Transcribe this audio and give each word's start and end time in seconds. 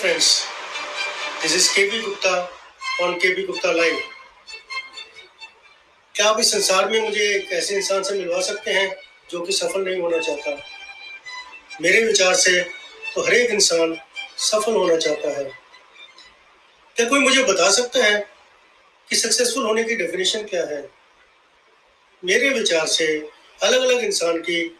friends, 0.00 0.46
this 1.42 1.54
is 1.54 1.68
KB 1.68 2.02
Gupta 2.02 2.48
on 3.02 3.20
KB 3.20 3.46
Gupta 3.46 3.68
Live. 3.68 3.98
क्या 6.14 6.28
आप 6.28 6.40
इस 6.40 6.52
संसार 6.52 6.88
में 6.88 7.00
मुझे 7.00 7.24
एक 7.36 7.52
ऐसे 7.52 7.74
इंसान 7.74 8.02
से 8.02 8.14
मिलवा 8.14 8.40
सकते 8.40 8.70
हैं 8.70 8.96
जो 9.30 9.40
कि 9.40 9.52
सफल 9.52 9.84
नहीं 9.84 10.00
होना 10.00 10.18
चाहता? 10.18 10.56
मेरे 11.82 12.04
विचार 12.04 12.34
से 12.34 12.60
तो 13.14 13.26
हर 13.26 13.34
एक 13.34 13.50
इंसान 13.50 13.96
सफल 14.38 14.72
होना 14.72 14.96
चाहता 14.96 15.38
है। 15.38 15.44
क्या 16.96 17.08
कोई 17.08 17.20
मुझे 17.20 17.42
बता 17.42 17.70
सकता 17.70 18.04
है 18.04 18.20
कि 19.08 19.16
सक्सेसफुल 19.16 19.66
होने 19.66 19.84
की 19.84 19.96
डेफिनेशन 19.96 20.42
क्या 20.42 20.64
है? 20.64 20.90
मेरे 22.24 22.48
विचार 22.48 22.86
से 22.86 23.28
अलग 23.62 23.80
अलग 23.80 24.04
इंसान 24.04 24.38
की 24.38 24.78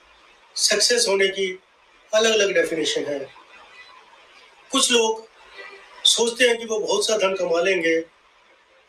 सक्सेस 0.56 1.08
होने 1.08 1.28
की 1.28 1.58
अलग 2.14 2.32
अलग 2.32 2.54
डेफिनेशन 2.54 3.04
है। 3.04 3.39
कुछ 4.70 4.90
लोग 4.92 5.28
सोचते 6.04 6.48
हैं 6.48 6.56
कि 6.58 6.64
वो 6.64 6.78
बहुत 6.80 7.06
सा 7.06 7.16
धन 7.16 7.34
कमा 7.34 7.60
लेंगे 7.60 7.98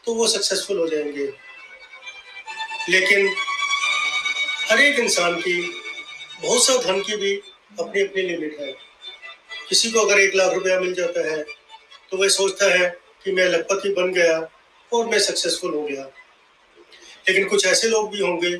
तो 0.03 0.13
वो 0.13 0.27
सक्सेसफुल 0.27 0.77
हो 0.79 0.87
जाएँगे। 0.87 1.25
लेकिन 2.89 3.27
हर 4.69 4.79
एक 4.79 4.99
इंसान 4.99 5.35
की, 5.35 5.61
बहुत 6.41 6.63
सा 6.65 6.75
धन 6.83 7.01
की 7.01 7.15
भी 7.15 7.35
अपनी 7.79 8.01
अपनी 8.01 8.21
लिमिट 8.21 8.57
है। 8.59 8.71
किसी 9.69 9.91
को 9.91 9.99
अगर 9.99 10.19
एक 10.19 10.35
लाख 10.35 10.53
रुपया 10.53 10.79
मिल 10.79 10.93
जाता 10.93 11.29
है 11.31 11.43
तो 12.11 12.17
वह 12.17 12.29
सोचता 12.29 12.73
है 12.73 12.89
कि 13.25 13.31
मैं 13.31 13.45
लखपति 13.45 13.89
बन 13.89 14.11
गया 14.13 14.39
और 14.91 15.05
मैं 15.05 15.19
सक्सेसफुल 15.19 15.73
हो 15.73 15.81
गया। 15.81 16.03
लेकिन 17.29 17.47
कुछ 17.47 17.65
ऐसे 17.65 17.87
लोग 17.87 18.09
भी 18.11 18.19
होंगे, 18.19 18.57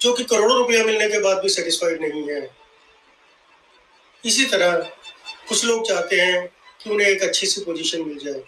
जो 0.00 0.12
कि 0.12 0.24
करोड़ों 0.24 0.56
रुपया 0.58 0.84
मिलने 0.84 1.08
के 1.08 1.20
बाद 1.20 1.38
भी 1.38 1.48
सेटिस्फाइड 1.48 2.00
नहीं 2.02 2.28
है। 2.30 2.40
इसी 4.24 4.44
तरह 4.46 4.92
कुछ 5.50 5.64
लोग 5.64 5.88
चाहते 5.88 6.16
हैं 6.20 6.46
कि 6.82 6.90
उन्हें 6.90 7.08
एक 7.08 7.22
अच्छी 7.22 7.46
सी 7.46 7.60
पोजीशन 7.60 8.02
मिल 8.02 8.18
जाए। 8.24 8.42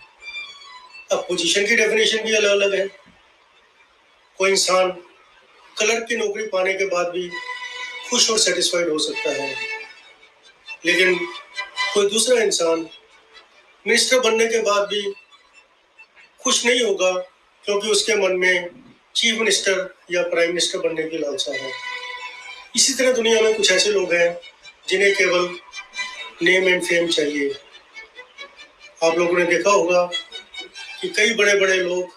अब 1.13 1.19
पोजीशन 1.19 1.67
की 1.67 1.77
डेफिनेशन 1.77 2.19
भी 2.19 2.35
अलग 2.37 2.51
अलग 2.51 2.75
है। 2.75 2.87
कोई 4.39 4.51
इंसान 4.51 4.91
क्लर्क 5.79 6.07
की 6.09 6.17
नौकरी 6.17 6.47
पाने 6.47 6.75
के 6.75 6.85
बाद 6.85 7.07
भी 7.07 7.29
खुश 8.11 8.31
और 8.31 8.39
सेटिस्फाइड 8.39 8.89
हो 8.89 8.99
सकता 8.99 9.31
है। 9.31 9.57
लेकिन 10.87 11.15
कोई 11.95 12.09
दूसरा 12.09 12.43
इंसान 12.43 12.81
मिनिस्टर 13.87 14.21
बनने 14.21 14.47
के 14.47 14.59
बाद 14.59 14.89
भी 14.89 15.03
खुश 16.43 16.67
नहीं 16.67 16.83
होगा 16.83 17.13
क्योंकि 17.65 17.89
उसके 17.89 18.15
मन 18.15 18.37
में 18.37 18.71
चीफ 19.17 19.39
मिनिस्टर 19.39 19.95
या 20.11 20.23
प्राइम 20.23 20.49
मिनिस्टर 20.49 20.79
बनने 20.79 21.03
की 21.03 21.19
लालसा 21.19 21.53
है। 21.53 21.73
इसी 22.77 22.95
तरह 22.95 23.13
दुनिया 23.13 23.43
में 23.43 23.55
कुछ 23.55 23.73
ऐसे 23.73 23.91
लोग 23.91 24.15
हैं 24.15 24.41
जिन्हें 24.89 25.15
केवल 25.15 25.59
नेम 26.43 26.69
एंड 26.69 26.83
फेम 26.85 27.09
चाहिए। 27.09 27.51
आप 29.03 29.19
लोगों 29.19 29.39
ने 29.39 29.45
देखा 29.47 29.71
होगा 29.71 30.05
कि 31.01 31.09
कई 31.11 31.35
बड़े 31.35 31.55
बड़े 31.61 31.77
लोग 31.77 32.11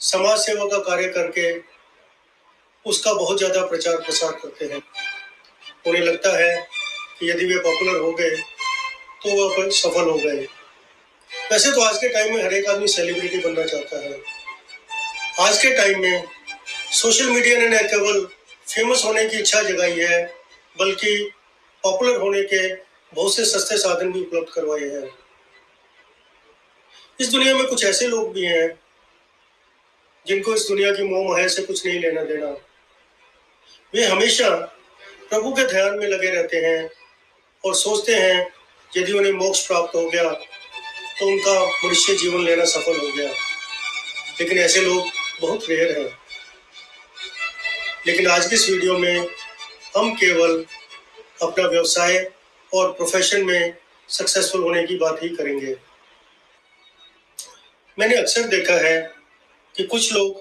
समाज 0.00 0.38
सेवा 0.38 0.64
का 0.66 0.78
कार्य 0.84 1.08
करके 1.08 1.50
उसका 2.86 3.12
बहुत 3.14 3.38
ज़्यादा 3.38 3.64
प्रचार 3.66 3.96
प्रसार 3.98 4.32
करते 4.42 4.64
हैं। 4.64 4.80
उन्हें 5.86 6.02
लगता 6.02 6.36
है 6.38 6.56
कि 7.18 7.30
यदि 7.30 7.46
वे 7.46 7.58
पॉपुलर 7.60 7.98
हो 7.98 8.12
गए 8.12 8.36
तो 9.22 9.30
वह 9.32 9.68
सफल 9.72 10.08
हो 10.10 10.16
गए। 10.16 10.46
वैसे 11.30 11.70
तो 11.72 11.80
आज 11.80 11.98
के 11.98 12.08
टाइम 12.08 12.34
में 12.34 12.42
हर 12.44 12.54
एक 12.54 12.68
आदमी 12.68 12.88
सेलिब्रिटी 12.88 13.38
बनना 13.38 13.64
चाहता 13.64 13.98
है। 13.98 14.20
आज 15.40 15.58
के 15.62 15.70
टाइम 15.76 16.00
में 16.02 16.24
सोशल 16.92 17.30
मीडिया 17.30 17.58
ने 17.58 17.68
न 17.68 17.82
केवल 17.88 18.24
फ़ेमस 18.66 19.04
होने 19.04 19.24
की 19.28 19.38
इच्छा 19.38 19.62
जगाई 19.62 19.98
है, 19.98 20.24
बल्कि 20.76 21.30
पॉपुलर 21.84 22.16
होने 22.16 22.42
के 22.44 22.68
बहुत 23.14 23.34
से 23.36 23.44
सस्ते 23.44 23.76
साधन 23.78 24.12
भी 24.12 24.20
उपलब्ध 24.20 24.48
करवाए 24.54 24.80
हैं। 24.80 25.08
इस 27.20 27.28
दुनिया 27.28 27.54
में 27.54 27.66
कुछ 27.66 27.84
ऐसे 27.84 28.06
लोग 28.08 28.32
भी 28.32 28.44
हैं, 28.44 28.68
जिनको 30.26 30.54
इस 30.54 30.66
दुनिया 30.68 30.92
की 30.92 31.02
मोह 31.02 31.32
माया 31.32 31.48
से 31.48 31.62
कुछ 31.62 31.86
नहीं 31.86 32.00
लेना 32.00 32.22
देना। 32.22 32.46
वे 33.94 34.04
हमेशा 34.04 34.50
प्रभु 35.30 35.52
के 35.52 35.64
ध्यान 35.64 35.98
में 35.98 36.06
लगे 36.06 36.30
रहते 36.30 36.56
हैं 36.56 36.90
और 37.64 37.74
सोचते 37.74 38.14
हैं, 38.14 38.54
यदि 38.96 39.12
उन्हें 39.12 39.32
मोक्ष 39.32 39.66
प्राप्त 39.66 39.94
हो 39.94 40.08
गया 40.10 40.30
तो 41.18 41.26
उनका 41.26 41.66
मनुष्य 41.84 42.14
जीवन 42.14 42.44
लेना 42.44 42.64
सफल 42.64 42.98
हो 43.00 43.12
गया। 43.12 43.30
लेकिन 44.40 44.58
ऐसे 44.58 44.80
लोग 44.80 45.06
बहुत 45.40 45.68
रेयर 45.68 45.98
हैं। 45.98 46.18
लेकिन 48.06 48.26
आज 48.28 48.46
के 48.46 48.54
इस 48.54 48.68
वीडियो 48.70 48.98
में 48.98 49.28
हम 49.96 50.14
केवल 50.14 50.64
अपना 51.42 51.66
व्यवसाय 51.66 52.18
और 52.74 52.92
प्रोफेशन 52.92 53.44
में 53.44 53.74
सक्सेसफुल 54.08 54.62
होने 54.62 54.82
की 54.86 54.96
बात 54.96 55.22
ही 55.22 55.28
करेंगे। 55.28 55.74
मैंने 57.98 58.16
अक्सर 58.16 58.46
देखा 58.48 58.74
है 58.86 59.00
कि 59.74 59.84
कुछ 59.84 60.12
लोग 60.12 60.40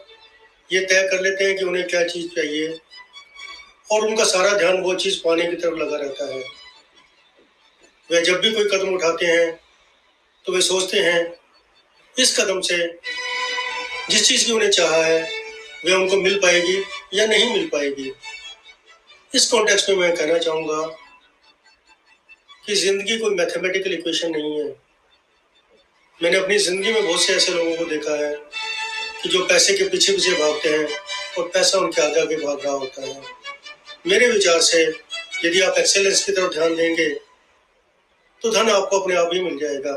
ये 0.70 0.80
तय 0.82 1.08
कर 1.12 1.22
लेते 1.22 1.44
हैं 1.44 1.58
कि 1.58 1.66
उन्हें 1.66 1.88
क्या 1.88 2.04
चीज़ 2.08 2.28
चाहिए 2.36 2.78
और 3.92 4.06
उनका 4.08 4.24
सारा 4.26 4.58
ध्यान 4.58 4.82
वो 4.82 4.94
चीज़ 4.96 5.20
पाने 5.24 5.46
की 5.46 5.56
तरफ़ 5.56 5.76
लगा 5.76 5.98
रहता 5.98 6.26
है। 6.26 6.40
वे 8.10 8.22
जब 8.22 8.40
भी 8.42 8.52
कोई 8.52 8.70
कदम 8.70 8.94
उठाते 8.96 9.26
हैं 9.26 9.52
तो 10.46 10.54
वे 10.54 10.62
सोचते 10.62 11.00
हैं, 11.00 11.34
इस 12.18 12.38
कदम 12.40 12.60
से 12.62 12.78
जिस 14.10 14.28
चीज़ 14.28 14.46
की 14.46 14.52
उन्हें 14.52 14.70
चाह 14.72 14.96
है, 14.96 15.22
वे 15.86 15.94
उनको 15.94 16.18
मिल 16.18 16.40
पाएगी 16.40 16.82
या 17.14 17.26
नहीं 17.26 17.54
मिल 17.54 17.68
पाएगी। 17.68 18.12
इस 19.34 19.48
कॉन्टेक्स्ट 19.52 19.90
में 19.90 19.98
मैं 19.98 20.16
कहना 20.16 20.38
चाहूँगा 20.38 20.82
कि 22.66 22.76
ज़िंदगी 22.76 23.18
कोई 23.18 23.36
मैथमेटिकल 23.36 23.94
इक्वेशन 23.94 24.32
नहीं 24.32 24.60
है। 24.60 24.68
मैंने 26.20 26.38
अपनी 26.38 26.58
ज़िंदगी 26.60 26.92
में 26.94 27.06
बहुत 27.06 27.22
से 27.22 27.34
ऐसे 27.36 27.52
लोगों 27.54 27.76
को 27.76 27.86
देखा 27.86 28.16
है 28.18 28.34
कि 29.22 29.30
जो 29.30 29.44
पैसे 29.46 29.78
के 29.78 29.88
पीछे 29.90 30.14
पीछे 30.14 30.32
भागते 30.34 30.70
हैं 30.70 30.88
और 31.38 31.48
पैसा 31.54 31.78
उनके 31.80 32.02
आगे 32.02 32.22
आगे 32.22 32.36
भाग 32.38 32.66
रहा 32.66 32.74
होता 32.74 33.02
है। 33.02 33.22
मेरे 34.08 34.28
विचार 34.28 34.60
से 34.64 34.84
यदि 35.46 35.62
आप 35.62 35.78
एक्सेलेंस 35.78 36.24
की 36.26 36.32
तरफ़ 36.32 36.54
ध्यान 36.54 36.76
देंगे 36.76 37.10
तो 38.42 38.52
धन 38.52 38.70
आपको 38.72 39.00
अपने 39.00 39.16
आप 39.16 39.30
ही 39.34 39.42
मिल 39.42 39.58
जाएगा। 39.60 39.96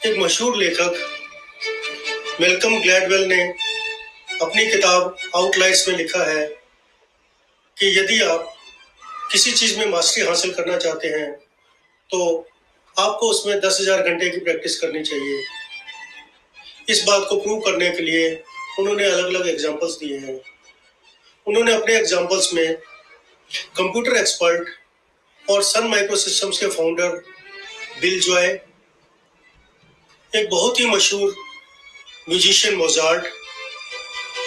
एक 0.00 0.18
मशहूर 0.18 0.56
लेखक 0.56 0.94
मेलकम 2.40 2.78
ग्लैडवेल 2.82 3.26
ने 3.28 3.42
अपनी 4.42 4.66
किताब 4.66 5.16
आउटलाइट्स 5.36 5.88
में 5.88 5.96
लिखा 5.96 6.24
है 6.24 6.46
कि 7.76 7.98
यदि 7.98 8.20
आप 8.24 8.56
किसी 9.30 9.52
चीज़ 9.52 9.78
में 9.78 9.86
मास्टरी 9.86 10.24
हासिल 10.26 10.52
करना 10.54 10.76
चाहते 10.78 11.08
हैं 11.08 11.30
तो 12.10 12.18
आपको 12.96 13.28
उसमें 13.30 13.58
दस 13.60 13.78
हज़ार 13.80 14.02
घंटे 14.02 14.28
की 14.30 14.38
प्रैक्टिस 14.40 14.78
करनी 14.80 15.02
चाहिए। 15.02 15.42
इस 16.88 17.02
बात 17.06 17.26
को 17.28 17.36
प्रूव 17.36 17.60
करने 17.60 17.90
के 17.90 18.02
लिए 18.02 18.30
उन्होंने 18.78 19.04
अलग 19.04 19.26
अलग 19.26 19.48
एग्जाम्पल्स 19.48 19.98
दिए 19.98 20.18
हैं। 20.18 20.40
उन्होंने 21.46 21.74
अपने 21.74 21.96
एग्जाम्पल्स 21.96 22.52
में 22.54 22.74
कंप्यूटर 23.76 24.16
एक्सपर्ट 24.16 24.68
और 25.44 25.62
सन 25.62 25.86
माइक्रो 25.88 26.16
सिस्टम्स 26.16 26.58
के 26.58 26.66
फाउंडर 26.68 27.16
बिल 28.00 28.20
जॉय 28.20 28.46
एक 30.32 30.50
बहुत 30.50 30.80
ही 30.80 30.86
मशहूर 30.86 31.34
म्यूजिशियन 32.28 32.74
मोजार्ट 32.76 33.24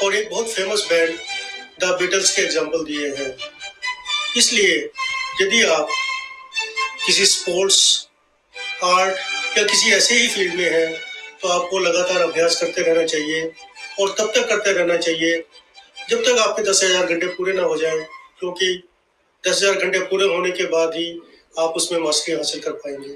और 0.03 0.15
एक 0.15 0.29
बहुत 0.29 0.51
फ़ेमस 0.51 0.87
बैंड 0.89 1.17
द 1.79 1.97
बीटल्स 1.99 2.35
के 2.35 2.41
एग्ज़ाम्पल 2.41 2.83
दिए 2.85 3.07
हैं। 3.17 3.31
इसलिए 4.37 4.77
यदि 5.41 5.61
आप 5.63 5.87
किसी 7.05 7.25
स्पोर्ट्स 7.25 7.79
आर्ट 8.83 9.57
या 9.57 9.63
किसी 9.63 9.91
ऐसे 9.93 10.15
ही 10.15 10.27
फ़ील्ड 10.27 10.53
में 10.55 10.69
हैं 10.71 10.93
तो 11.41 11.47
आपको 11.49 11.79
लगातार 11.79 12.21
अभ्यास 12.21 12.59
करते 12.61 12.81
रहना 12.81 13.03
चाहिए 13.05 13.51
और 13.99 14.15
तब 14.19 14.31
तक 14.35 14.47
करते 14.49 14.71
रहना 14.73 14.97
चाहिए 14.97 15.37
जब 16.09 16.23
तक 16.23 16.39
आपके 16.39 16.63
दस 16.63 16.83
हज़ार 16.83 17.05
घंटे 17.05 17.27
पूरे 17.35 17.53
ना 17.53 17.63
हो 17.63 17.75
जाए, 17.77 17.99
क्योंकि 18.39 18.71
दस 19.43 19.57
हज़ार 19.57 19.75
घंटे 19.75 19.99
पूरे 20.07 20.25
होने 20.27 20.51
के 20.51 20.65
बाद 20.69 20.95
ही 20.95 21.07
आप 21.59 21.73
उसमें 21.77 21.99
मास्टरी 21.99 22.35
हासिल 22.35 22.61
कर 22.61 22.71
पाएँगे। 22.83 23.15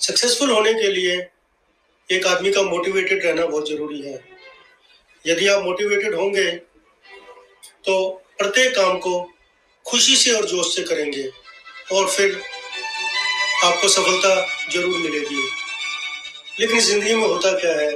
सक्सेसफुल 0.00 0.50
होने 0.50 0.72
के 0.74 0.88
लिए 0.92 1.16
एक 2.08 2.26
आदमी 2.26 2.50
का 2.52 2.62
मोटिवेटेड 2.62 3.24
रहना 3.24 3.46
बहुत 3.46 3.68
ज़रूरी 3.70 4.00
है। 4.02 4.18
यदि 5.24 5.48
आप 5.48 5.62
मोटिवेटेड 5.64 6.14
होंगे 6.14 6.50
तो 7.86 7.96
प्रत्येक 8.40 8.74
काम 8.76 8.98
को 8.98 9.12
खुशी 9.86 10.16
से 10.16 10.32
और 10.32 10.44
जोश 10.46 10.74
से 10.76 10.82
करेंगे 10.82 11.24
और 11.92 12.06
फिर 12.10 12.40
आपको 13.64 13.88
सफलता 13.88 14.34
ज़रूर 14.72 14.98
मिलेगी। 14.98 15.42
लेकिन 16.60 16.80
ज़िंदगी 16.80 17.14
में 17.14 17.26
होता 17.26 17.52
क्या 17.58 17.72
है 17.80 17.90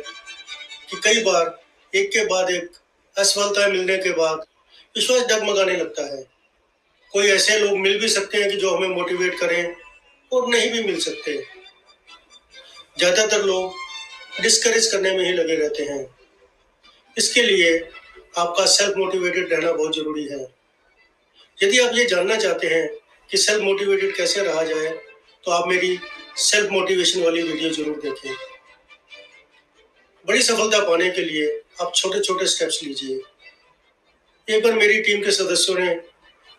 कि 0.90 0.96
कई 1.04 1.22
बार 1.24 1.46
एक 1.92 2.10
के 2.12 2.24
बाद 2.26 2.50
एक 2.50 2.70
असफलता 3.16 3.68
मिलने 3.68 3.96
के 3.98 4.10
बाद 4.12 4.44
विश्वास 4.96 5.22
डगमगाने 5.22 5.76
लगता 5.76 6.02
है। 6.06 6.22
कोई 7.12 7.28
ऐसे 7.30 7.58
लोग 7.58 7.78
मिल 7.78 7.98
भी 8.00 8.08
सकते 8.08 8.38
हैं 8.38 8.50
कि 8.50 8.56
जो 8.56 8.76
हमें 8.76 8.88
मोटिवेट 8.90 9.38
करें 9.40 9.74
और 10.32 10.48
नहीं 10.48 10.70
भी 10.72 10.82
मिल 10.82 11.00
सकते। 11.00 11.36
ज़्यादातर 12.98 13.42
लोग 13.44 13.74
डिस्करेज 14.42 14.86
करने 14.86 15.16
में 15.16 15.24
ही 15.24 15.32
लगे 15.32 15.54
रहते 15.56 15.82
हैं। 15.84 16.06
इसके 17.16 17.42
लिए 17.42 17.76
आपका 18.36 18.64
सेल्फ 18.66 18.96
मोटिवेटेड 18.96 19.52
रहना 19.52 19.72
बहुत 19.72 19.96
ज़रूरी 19.96 20.24
है। 20.26 20.38
यदि 21.58 21.78
आप 21.78 21.94
ये 21.94 22.04
जानना 22.06 22.36
चाहते 22.36 22.66
हैं 22.66 22.86
कि 23.30 23.36
सेल्फ 23.38 23.62
मोटिवेटेड 23.62 24.16
कैसे 24.16 24.42
रहा 24.44 24.62
जाए 24.64 24.88
तो 25.44 25.50
आप 25.52 25.68
मेरी 25.68 25.98
सेल्फ 26.40 26.70
मोटिवेशन 26.72 27.22
वाली 27.24 27.42
वीडियो 27.42 27.70
ज़रूर 27.72 28.00
देखें। 28.02 28.34
बड़ी 30.26 30.42
सफलता 30.42 30.78
पाने 30.88 31.10
के 31.10 31.22
लिए 31.22 31.46
आप 31.80 31.92
छोटे 31.94 32.20
छोटे 32.20 32.46
स्टेप्स 32.46 32.82
लीजिए। 32.82 33.20
एक 34.48 34.62
बार 34.64 34.72
मेरी 34.74 35.00
टीम 35.02 35.22
के 35.24 35.30
सदस्यों 35.32 35.78
ने 35.78 35.94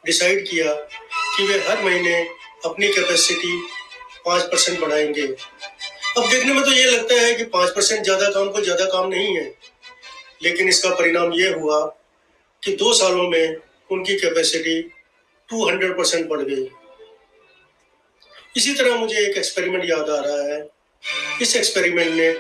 डिसाइड 0.04 0.48
किया 0.50 0.74
कि 0.74 1.48
वे 1.48 1.58
हर 1.68 1.84
महीने 1.84 2.16
अपनी 2.66 2.88
कैपेसिटी 2.88 3.58
पाँच 4.26 4.44
परसेंट 4.52 4.80
बढ़ाएँगे। 4.80 5.26
अब 6.18 6.30
देखने 6.32 6.54
में 6.54 6.64
तो 6.64 6.72
ये 6.72 6.84
लगता 6.86 7.16
है 7.16 7.34
कि 7.36 7.44
पाँच 7.54 7.70
परसेंट 7.76 8.04
ज़्यादा 8.04 8.30
काम 8.32 8.50
को 8.52 8.62
ज़्यादा 8.62 8.86
काम 8.92 9.08
नहीं 9.10 9.36
है। 9.38 9.44
लेकिन 10.44 10.70
इसका 10.70 10.90
परिणाम 10.90 11.34
ये 11.34 11.50
हुआ 11.50 11.80
कि 12.64 12.72
दो 12.76 12.94
सालों 12.94 13.30
में 13.30 13.56
उनकी 13.92 14.16
कैपेसिटी 14.20 14.82
टू 15.50 15.68
हंड्रेड 15.70 15.98
परसेंट 15.98 16.28
बढ़ 16.28 16.42
गई। 16.42 16.68
इसी 18.58 18.74
तरह 18.74 18.96
मुझे 18.96 19.18
एक 19.20 19.38
एक्सपेरिमेंट 19.38 19.84
याद 19.90 20.10
आ 20.10 20.20
रहा 20.26 20.54
है। 20.54 20.60
इस 21.42 21.56
एक्सपेरिमेंट 21.56 22.12
ने 22.12 22.32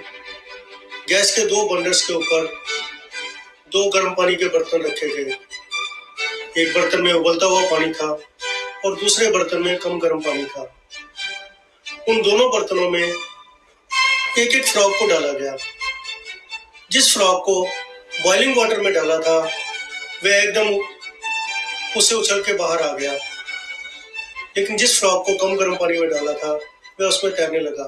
गैस 1.09 1.35
के 1.35 1.45
दो 1.45 1.65
बर्नर्स 1.65 2.05
के 2.07 2.13
ऊपर 2.13 2.45
दो 3.71 3.89
गर्म 3.89 4.09
पानी 4.09 4.35
के 4.35 4.47
बर्तन 4.47 4.81
रखे 4.81 5.07
गए 5.15 5.37
एक 6.57 6.73
बर्तन 6.73 7.01
में 7.01 7.13
उबलता 7.13 7.45
हुआ 7.45 7.69
पानी 7.71 7.93
था 7.93 8.07
और 8.85 8.95
दूसरे 8.99 9.29
बर्तन 9.31 9.63
में 9.63 9.77
कम 9.77 9.99
गर्म 9.99 10.19
पानी 10.19 10.45
था। 10.45 10.61
उन 12.09 12.21
दोनों 12.21 12.49
बर्तनों 12.51 12.89
में 12.89 13.03
एक 13.03 14.55
एक 14.55 14.65
फ्रॉक 14.65 14.93
को 14.99 15.07
डाला 15.07 15.31
गया। 15.31 15.55
जिस 16.91 17.13
फ्रॉक 17.13 17.43
को 17.45 17.67
बॉइलिंग 18.25 18.57
वाटर 18.57 18.79
में 18.81 18.93
डाला 18.93 19.17
था, 19.19 19.37
वह 20.23 20.35
एकदम 20.35 20.69
उसे 21.97 22.15
उछल 22.15 22.41
के 22.43 22.53
बाहर 22.53 22.81
आ 22.81 22.91
गया। 22.93 23.13
लेकिन 24.57 24.77
जिस 24.77 24.99
फ्रॉक 24.99 25.25
को 25.25 25.33
कम 25.37 25.55
गर्म 25.55 25.75
पानी 25.75 25.97
में 25.99 26.09
डाला 26.09 26.33
था, 26.33 26.53
वह 26.99 27.07
उसमें 27.07 27.35
तैरने 27.35 27.59
लगा। 27.59 27.85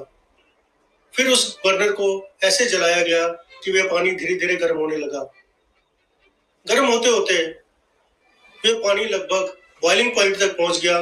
फिर 1.14 1.28
उस 1.28 1.58
बर्नर 1.66 1.92
को 1.92 2.06
ऐसे 2.44 2.66
जलाया 2.66 3.02
गया 3.02 3.26
कि 3.64 3.72
वह 3.72 3.88
पानी 3.90 4.10
धीरे 4.10 4.34
धीरे 4.34 4.56
गर्म 4.56 4.78
होने 4.78 4.96
लगा। 4.96 5.22
गर्म 6.66 6.86
होते 6.86 7.08
होते 7.08 7.44
वह 8.64 8.80
पानी 8.84 9.04
लगभग 9.04 9.56
बॉइलिंग 9.82 10.14
पॉइंट 10.14 10.38
तक 10.38 10.56
पहुँच 10.58 10.80
गया, 10.80 11.00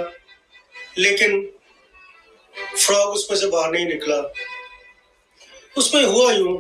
लेकिन 0.99 1.41
फ्रॉग 2.77 3.15
उसमें 3.15 3.39
से 3.39 3.47
बाहर 3.47 3.71
नहीं 3.73 3.87
निकला। 3.87 4.17
उसमें 5.77 6.03
हुआ 6.05 6.32
यूँ 6.32 6.56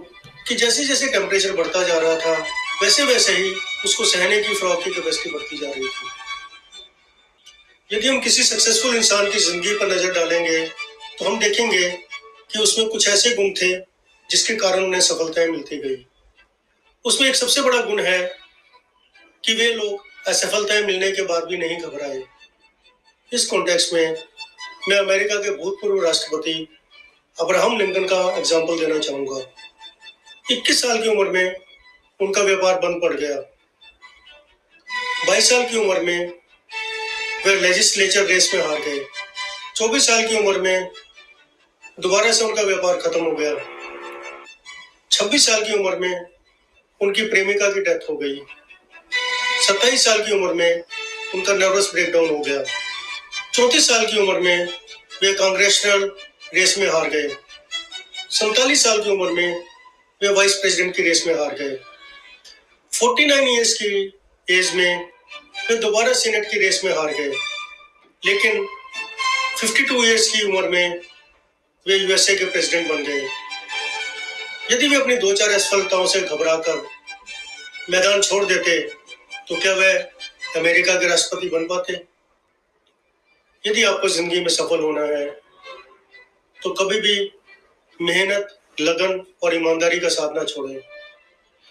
कि 0.48 0.54
जैसे 0.54 0.84
जैसे 0.84 1.06
टेम्परेचर 1.12 1.52
बढ़ता 1.52 1.82
जा 1.82 1.98
रहा 1.98 2.16
था 2.16 2.65
वैसे 2.82 3.04
वैसे 3.04 3.32
ही 3.32 3.52
उसको 3.84 4.04
सहने 4.04 4.40
की 4.42 4.54
फ्रॉग 4.54 4.82
की 4.84 4.90
कैपेसिटी 4.90 5.30
बढ़ती 5.30 5.56
जा 5.56 5.70
रही 5.70 5.88
थी। 5.88 6.06
यदि 7.90 8.08
हम 8.08 8.20
किसी 8.20 8.42
सक्सेसफुल 8.42 8.96
इंसान 8.96 9.30
की 9.32 9.38
ज़िंदगी 9.40 9.74
पर 9.74 9.92
नज़र 9.92 10.12
डालेंगे 10.14 10.66
तो 11.18 11.24
हम 11.24 11.38
देखेंगे 11.38 11.88
कि 12.52 12.58
उसमें 12.58 12.88
कुछ 12.88 13.08
ऐसे 13.08 13.34
गुण 13.34 13.50
थे 13.60 13.74
जिसके 14.28 14.54
कारण 14.56 14.84
उन्हें 14.84 15.00
सफलताएँ 15.00 15.48
मिलती 15.48 15.76
गई। 15.78 16.04
उसमें 17.04 17.28
एक 17.28 17.36
सबसे 17.36 17.60
बड़ा 17.62 17.80
गुण 17.82 18.00
है 18.02 18.18
कि 19.44 19.54
वे 19.54 19.72
लोग 19.74 20.28
असफलताएँ 20.28 20.82
मिलने 20.82 21.10
के 21.12 21.22
बाद 21.22 21.44
भी 21.44 21.56
नहीं 21.58 21.78
घबराए। 21.78 22.22
इस 23.32 23.46
कॉन्टेक्स्ट 23.46 23.92
में 23.94 24.24
मैं 24.88 24.98
अमेरिका 24.98 25.36
के 25.42 25.50
भूतपूर्व 25.56 26.04
राष्ट्रपति 26.04 26.66
अब्राहम 27.36 27.78
लिंकन 27.78 28.04
का 28.06 28.20
एग्ज़ाम्पल 28.38 28.78
देना 28.78 28.98
चाहूँगा। 28.98 29.40
21 30.52 30.82
साल 30.82 31.02
की 31.02 31.08
उम्र 31.08 31.30
में 31.30 31.65
उनका 32.20 32.42
व्यापार 32.42 32.78
बंद 32.78 33.02
पड़ 33.02 33.12
गया। 33.12 33.36
22 35.26 35.50
साल 35.50 35.64
की 35.64 35.76
उम्र 35.76 36.00
में 36.00 36.32
वे 37.46 37.60
लेजिस्लेचर 37.60 38.24
रेस 38.24 38.54
में 38.54 38.62
हार 38.62 38.80
गए। 38.80 39.04
24 39.76 40.06
साल 40.06 40.26
की 40.26 40.36
उम्र 40.36 40.60
में 40.60 40.90
दोबारा 42.00 42.32
से 42.32 42.44
उनका 42.44 42.62
व्यापार 42.62 42.96
खत्म 42.96 43.24
हो 43.24 43.30
गया। 43.30 43.54
26 45.10 45.46
साल 45.46 45.64
की 45.64 45.72
उम्र 45.72 45.96
में 45.96 46.26
उनकी 47.00 47.22
प्रेमिका 47.22 47.72
की 47.72 47.80
डेथ 47.80 48.10
हो 48.10 48.16
गई। 48.16 48.40
सत्ताईस 49.66 50.04
साल 50.04 50.26
की 50.26 50.32
उम्र 50.32 50.54
में 50.54 50.84
उनका 51.34 51.52
नर्वस 51.52 51.90
ब्रेकडाउन 51.92 52.28
हो 52.28 52.38
गया। 52.38 52.64
चौंतीस 53.54 53.88
साल 53.88 54.06
की 54.06 54.18
उम्र 54.18 54.40
में 54.40 54.66
वे 55.22 55.32
कांग्रेशनल 55.32 56.12
रेस 56.54 56.78
में 56.78 56.88
हार 56.88 57.08
गए। 57.08 57.28
सैतालीस 58.30 58.84
साल 58.84 59.02
की 59.02 59.10
उम्र 59.10 59.30
में 59.30 59.64
वे 60.22 60.28
वाइस 60.28 60.54
प्रेसिडेंट 60.54 60.96
की 60.96 61.02
रेस 61.02 61.24
में 61.26 61.34
हार 61.34 61.54
गए। 61.54 61.95
फोर्टी 62.98 63.24
नाइन 63.26 63.48
ईयर्स 63.48 63.72
की 63.80 63.88
एज 64.48 64.70
में 64.74 65.08
वे 65.68 65.76
दोबारा 65.78 66.12
सीनेट 66.14 66.44
की 66.50 66.58
रेस 66.60 66.80
में 66.84 66.92
हार 66.96 67.12
गए 67.14 67.32
लेकिन 68.22 68.66
फिफ्टी 69.58 69.82
टू 69.84 70.04
ईयर्स 70.04 70.28
की 70.32 70.42
उम्र 70.42 70.68
में 70.68 71.00
वे 71.86 71.96
यूएसए 71.96 72.36
के 72.36 72.44
प्रेसिडेंट 72.44 72.88
बन 72.88 73.02
गए। 73.04 73.26
यदि 74.72 74.88
वे 74.88 74.96
अपनी 74.96 75.16
दो 75.16 75.32
चार 75.32 75.50
असफलताओं 75.50 76.06
से 76.12 76.20
घबराकर 76.20 76.82
मैदान 77.90 78.22
छोड़ 78.22 78.44
देते 78.44 78.78
तो 79.48 79.56
क्या 79.56 79.72
वह 79.74 80.60
अमेरिका 80.60 80.94
के 81.00 81.08
राष्ट्रपति 81.08 81.48
बन 81.48 81.66
पाते? 81.66 81.92
यदि 83.64 83.82
आपको 83.84 84.08
ज़िंदगी 84.08 84.40
में 84.40 84.48
सफल 84.48 84.80
होना 84.80 85.02
है 85.06 85.26
तो 86.58 86.70
कभी 86.74 87.00
भी 87.00 87.18
मेहनत, 88.00 88.58
लगन 88.80 89.20
और 89.42 89.54
ईमानदारी 89.54 90.00
का 90.00 90.08
साथ 90.08 90.34
ना 90.36 90.44
छोड़ें। 90.44 90.80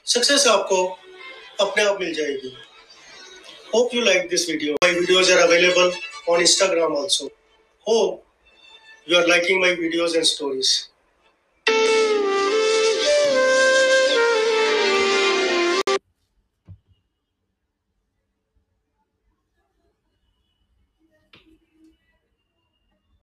सक्सेस 0.08 0.48
आपको 0.48 0.78
अपने 1.62 1.84
आप 1.84 2.00
मिल 2.00 2.14
जाएगी। 2.14 2.56
Hope 3.76 3.94
you 3.96 4.02
like 4.02 4.28
this 4.30 4.50
video 4.50 4.74
my 4.84 4.94
videos 4.94 5.32
are 5.34 5.40
available 5.40 5.92
on 6.30 6.42
Instagram 6.42 6.96
also 6.96 7.26
hope 7.86 8.24
you 9.08 9.18
are 9.18 9.28
liking 9.28 9.62
my 9.62 9.76
videos 9.76 10.16
and 10.18 10.26
stories 10.26 10.78